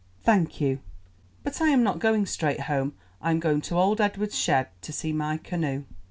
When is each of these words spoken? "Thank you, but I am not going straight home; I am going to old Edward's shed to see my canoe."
"Thank 0.23 0.59
you, 0.59 0.79
but 1.43 1.61
I 1.61 1.67
am 1.69 1.83
not 1.83 1.99
going 1.99 2.25
straight 2.25 2.61
home; 2.61 2.93
I 3.21 3.29
am 3.29 3.39
going 3.39 3.61
to 3.61 3.75
old 3.77 4.01
Edward's 4.01 4.35
shed 4.35 4.69
to 4.81 4.91
see 4.91 5.13
my 5.13 5.37
canoe." 5.37 5.83